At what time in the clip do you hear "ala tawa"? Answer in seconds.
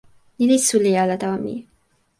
1.01-1.37